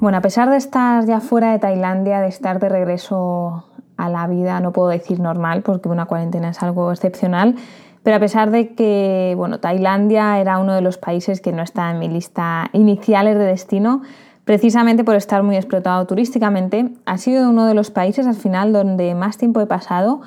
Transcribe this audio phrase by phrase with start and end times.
[0.00, 3.64] Bueno, a pesar de estar ya fuera de Tailandia, de estar de regreso
[3.96, 7.56] a la vida, no puedo decir normal porque una cuarentena es algo excepcional,
[8.04, 11.90] pero a pesar de que bueno, Tailandia era uno de los países que no está
[11.90, 14.02] en mi lista iniciales de destino,
[14.44, 19.16] precisamente por estar muy explotado turísticamente, ha sido uno de los países al final donde
[19.16, 20.20] más tiempo he pasado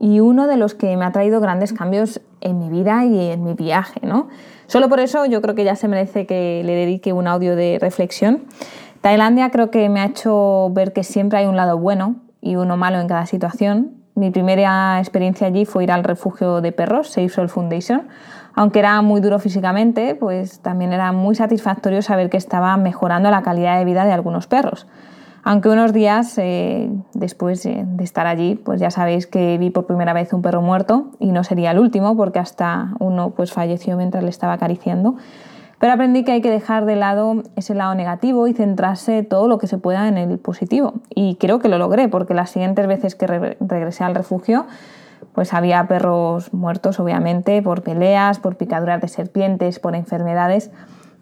[0.00, 3.44] y uno de los que me ha traído grandes cambios en mi vida y en
[3.44, 4.00] mi viaje.
[4.02, 4.26] ¿no?
[4.66, 7.78] Solo por eso yo creo que ya se merece que le dedique un audio de
[7.80, 8.42] reflexión.
[9.02, 12.76] Tailandia creo que me ha hecho ver que siempre hay un lado bueno y uno
[12.76, 13.96] malo en cada situación.
[14.14, 18.06] Mi primera experiencia allí fue ir al refugio de perros, Safe Soul Foundation.
[18.54, 23.42] Aunque era muy duro físicamente, pues también era muy satisfactorio saber que estaba mejorando la
[23.42, 24.86] calidad de vida de algunos perros.
[25.42, 30.12] Aunque unos días eh, después de estar allí, pues ya sabéis que vi por primera
[30.12, 34.22] vez un perro muerto y no sería el último porque hasta uno pues falleció mientras
[34.22, 35.16] le estaba acariciando.
[35.82, 39.58] Pero aprendí que hay que dejar de lado ese lado negativo y centrarse todo lo
[39.58, 41.00] que se pueda en el positivo.
[41.12, 44.66] Y creo que lo logré, porque las siguientes veces que regresé al refugio,
[45.32, 50.70] pues había perros muertos, obviamente, por peleas, por picaduras de serpientes, por enfermedades.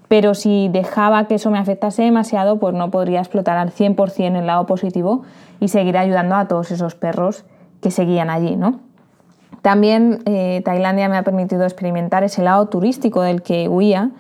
[0.09, 4.47] Pero si dejaba que eso me afectase demasiado, pues no podría explotar al 100% el
[4.47, 5.23] lado positivo
[5.59, 7.47] y seguir ayudando a todos esos perros
[7.81, 8.81] que seguían allí, ¿no?
[9.63, 14.11] También eh, Tailandia me ha permitido experimentar ese lado turístico del que huía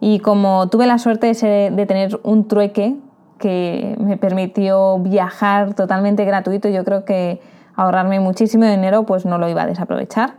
[0.00, 2.96] y como tuve la suerte de, tener un trueque
[3.38, 7.40] que me permitió viajar totalmente gratuito, yo creo que
[7.74, 10.34] ahorrarme muchísimo dinero pues no lo iba a desaprovechar.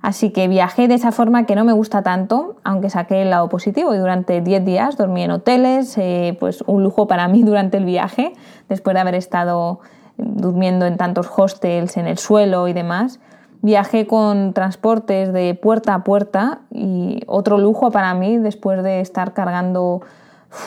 [0.00, 3.48] Así que viajé de esa forma que no me gusta tanto, aunque saqué el lado
[3.48, 7.78] positivo y durante 10 días dormí en hoteles, eh, pues un lujo para mí durante
[7.78, 8.32] el viaje,
[8.68, 9.80] después de haber estado
[10.16, 13.18] durmiendo en tantos hostels, en el suelo y demás.
[13.64, 19.32] Viajé con transportes de puerta a puerta y otro lujo para mí después de estar
[19.32, 20.02] cargando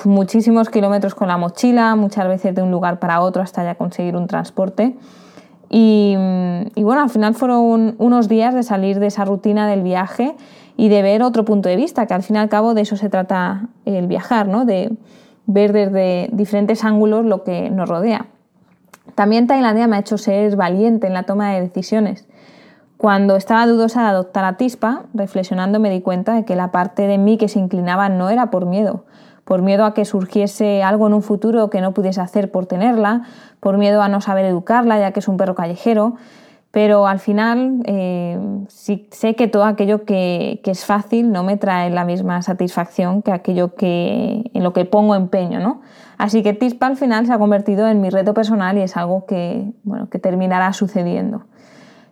[0.03, 4.15] muchísimos kilómetros con la mochila, muchas veces de un lugar para otro hasta ya conseguir
[4.15, 4.95] un transporte.
[5.69, 6.15] Y,
[6.75, 10.35] bueno, al final fueron unos días de salir de esa rutina del viaje
[10.75, 12.97] y de ver otro punto de vista, que al fin y al cabo de eso
[12.97, 14.65] se trata el viajar, ¿no?
[14.65, 14.91] de
[15.45, 18.25] ver desde diferentes ángulos lo que nos rodea.
[19.13, 22.26] También Tailandia me ha hecho ser valiente en la toma de decisiones.
[22.97, 27.03] Cuando estaba dudosa de adoptar a Tispa, reflexionando me di cuenta de que la parte
[27.03, 29.05] de mí que se inclinaba no era por miedo,
[29.45, 33.21] por miedo a que surgiese algo en un futuro que no pudiese hacer por tenerla,
[33.59, 36.15] por miedo a no saber educarla ya que es un perro callejero,
[36.71, 41.91] pero al final eh, sí, sé que todo aquello que, es fácil no me trae
[41.91, 45.59] la misma satisfacción que aquello que, en lo que pongo empeño.
[45.59, 45.81] ¿no?
[46.17, 49.27] Así que Tispa al final se ha convertido en mi reto personal y es algo
[49.27, 51.43] que, bueno, que terminará sucediendo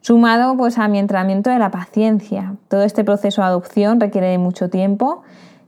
[0.05, 2.53] sumado pues, a mi entrenamiento de la paciencia.
[2.67, 5.23] Todo este proceso de adopción requiere mucho tiempo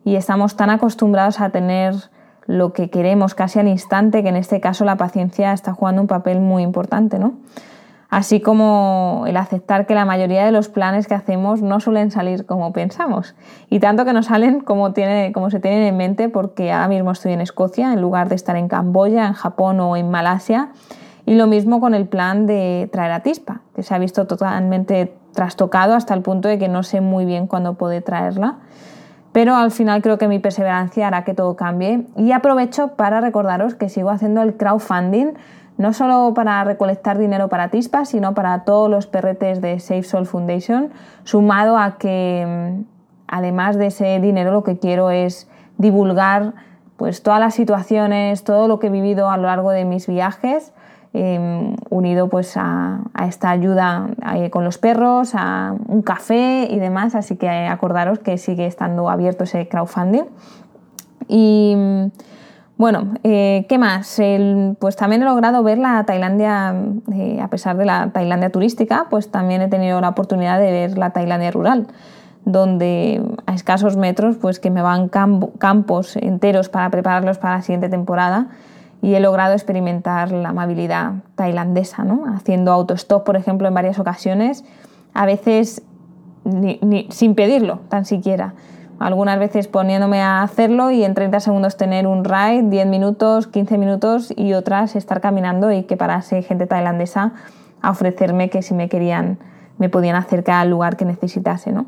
[0.05, 1.95] y estamos tan acostumbrados a tener
[2.45, 6.07] lo que queremos casi al instante que en este caso la paciencia está jugando un
[6.07, 7.17] papel muy importante.
[7.17, 7.33] ¿no?
[8.09, 12.45] Así como el aceptar que la mayoría de los planes que hacemos no suelen salir
[12.45, 13.33] como pensamos.
[13.71, 17.41] Y tanto que no salen como se tienen en mente porque ahora mismo estoy en
[17.41, 20.69] Escocia en lugar de estar en Camboya, en Japón o en Malasia
[21.27, 25.13] y lo mismo con el plan de traer a Tispa, que se ha visto totalmente
[25.33, 28.59] trastocado hasta el punto de que no sé muy bien cuándo puede traerla.
[29.33, 32.05] Pero al final creo que mi perseverancia hará que todo cambie.
[32.15, 35.33] Y aprovecho para recordaros que sigo haciendo el crowdfunding,
[35.77, 40.27] no solo para recolectar dinero para Tispa, sino para todos los perretes de Safe Soul
[40.27, 40.91] Foundation,
[41.25, 42.83] sumado a que mm,
[43.27, 46.53] además de ese dinero lo que quiero es divulgar
[46.95, 50.71] pues todas las situaciones, todo lo que he vivido a lo largo de mis viajes
[51.13, 57.15] Em, unido pues a, esta ayuda eh, con los perros, a un café y demás,
[57.15, 60.25] así que acordaros que sigue estando abierto ese crowdfunding.
[61.27, 61.75] Y
[62.77, 64.21] bueno, eh, ¿qué más?
[64.79, 66.75] pues también he logrado ver la Tailandia,
[67.13, 70.97] eh, a pesar de la Tailandia turística, pues también he tenido la oportunidad de ver
[70.97, 71.87] la Tailandia rural
[72.45, 77.89] donde a escasos metros pues que me van campos enteros para prepararlos para la siguiente
[77.89, 78.47] temporada
[79.01, 82.25] y he logrado experimentar la amabilidad tailandesa, ¿no?
[82.35, 84.63] haciendo autostop, por ejemplo, en varias ocasiones,
[85.13, 85.83] a veces
[87.09, 88.53] sin pedirlo tan siquiera.
[88.99, 93.77] algunas veces poniéndome a hacerlo y en 30 segundos tener un ride, 10 minutos, 15
[93.77, 97.33] minutos y otras estar caminando y que parase gente tailandesa
[97.81, 99.37] a ofrecerme que si me querían
[99.77, 101.85] me podían acercar al lugar que necesitase, ¿no?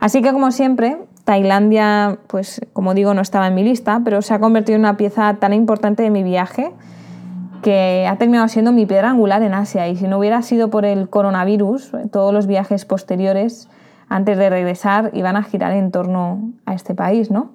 [0.00, 4.34] Así que como siempre, Tailandia, pues como digo, no estaba en mi lista, pero se
[4.34, 6.72] ha convertido en una pieza tan importante de mi viaje
[7.62, 10.84] que ha terminado siendo mi piedra angular en Asia y si no hubiera sido por
[10.84, 13.70] el coronavirus, todos los viajes posteriores
[14.10, 17.52] antes de regresar iban a girar en torno a este país, ¿no?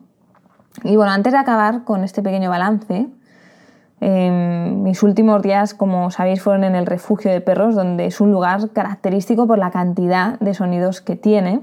[0.83, 3.07] Y bueno, antes de acabar con este pequeño balance,
[4.01, 8.31] em, mis últimos días, como sabéis, fueron en el refugio de perros, donde es un
[8.31, 11.62] lugar característico por la cantidad de sonidos que tiene.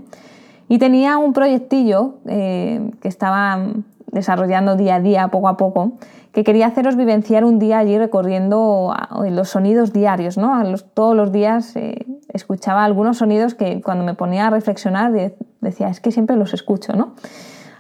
[0.69, 3.59] Y tenía un proyectillo eh, que estaba
[4.11, 5.93] desarrollando día a día, poco a poco,
[6.33, 8.93] que quería haceros vivenciar un día allí recorriendo
[9.31, 10.37] los sonidos diarios.
[10.37, 10.63] ¿no?
[10.93, 15.13] todos los días eh, escuchaba algunos sonidos que cuando me ponía a reflexionar
[15.61, 16.93] decía, es que siempre los escucho.
[16.95, 17.15] ¿no?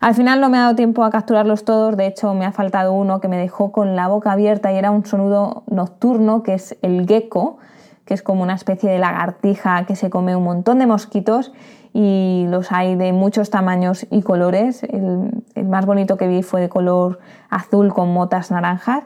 [0.00, 2.92] Al final no me ha dado tiempo a capturarlos todos, de hecho me ha faltado
[2.92, 6.76] uno que me dejó con la boca abierta y era un sonido nocturno, que es
[6.82, 7.58] el gecko,
[8.04, 11.52] que es como una especie de lagartija que se come un montón de mosquitos
[11.98, 14.82] y los hay de muchos tamaños y colores.
[14.82, 15.30] El,
[15.64, 19.04] más bonito que vi fue de color azul con motas naranjas.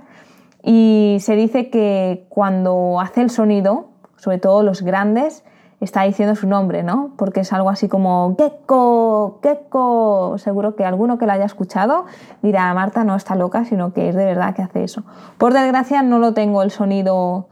[0.65, 5.45] Y se dice que cuando hace el sonido, sobre todo los grandes,
[5.79, 7.13] está diciendo su nombre, ¿no?
[7.17, 10.35] Porque es algo así como gecko, gecko.
[10.39, 12.07] Seguro que alguno que lo haya escuchado
[12.43, 15.05] dirá, Marta no está loca, sino que es de verdad que hace eso.
[15.39, 17.47] Por desgracia no lo tengo el sonido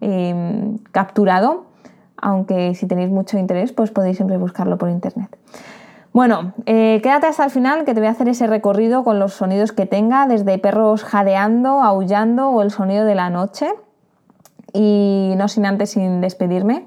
[0.00, 1.69] eh, capturado,
[2.20, 5.36] aunque si tenéis mucho interés, pues podéis siempre buscarlo por internet.
[6.12, 9.34] Bueno, eh, quédate hasta el final que te voy a hacer ese recorrido con los
[9.34, 13.68] sonidos que tenga, desde perros jadeando, aullando o el sonido de la noche.
[14.72, 16.86] Y no sin antes, sin despedirme,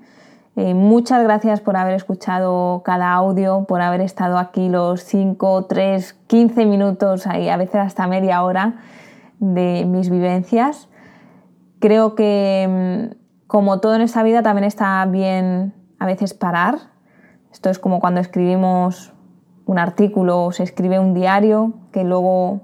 [0.56, 6.14] eh, muchas gracias por haber escuchado cada audio, por haber estado aquí los 5, 3,
[6.28, 8.76] 15 minutos, ahí, a veces hasta media hora
[9.40, 10.90] de mis vivencias.
[11.80, 13.23] Creo que mm,
[13.54, 16.80] como todo en esta vida, también está bien a veces parar.
[17.52, 19.14] Esto es como cuando escribimos
[19.68, 22.62] un artículo o se escribe un diario, que luego,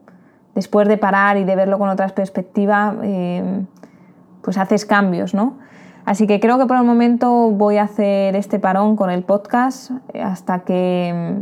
[0.55, 3.67] después de parar y de verlo con otra perspectiva, eh,
[4.41, 5.59] pues haces cambios, ¿no?
[6.05, 9.91] Así que creo que por el momento voy a hacer este parón con el podcast
[10.19, 11.39] hasta que,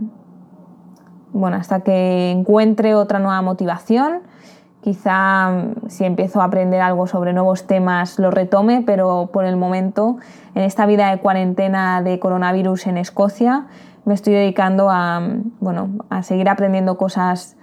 [1.31, 4.23] bueno, hasta que encuentre otra nueva motivación
[4.87, 9.57] Quizá mm, si empiezo a aprender algo sobre nuevos temas lo retome, pero por el
[9.57, 10.15] momento,
[10.55, 13.65] en esta vida de cuarentena de coronavirus en Escocia,
[14.05, 17.57] me estoy dedicando a, mm, bueno, a seguir aprendiendo cosas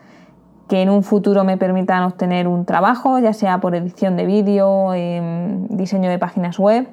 [0.69, 4.93] que en un futuro me permitan obtener un trabajo, ya sea por edición de vídeo,
[4.93, 6.87] em, diseño de páginas web,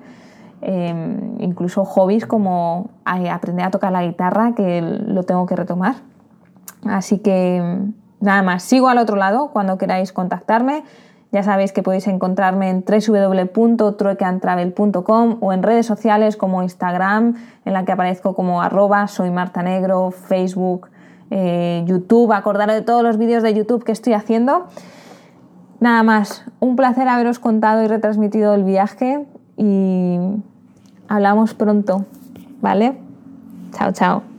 [0.62, 5.96] em, incluso hobbies como aprender a tocar la guitarra, que lo tengo que retomar.
[6.86, 7.92] Así que
[8.22, 10.86] Nada más, sigo al otro lado cuando queráis contactarme.
[11.32, 17.36] Ya sabéis que podéis encontrarme en www.truecantravel.com o en redes sociales como Instagram,
[17.66, 19.32] en la que aparezco como arroba soy
[19.64, 20.90] Negro, Facebook,
[21.30, 22.34] eh, YouTube.
[22.34, 24.68] Acordaros de todos los vídeos de YouTube que estoy haciendo.
[25.80, 29.26] Nada más, un placer haberos contado y retransmitido el viaje
[29.58, 30.20] y
[31.08, 32.06] hablamos pronto,
[32.62, 32.98] ¿vale?
[33.72, 34.31] Chao, chao.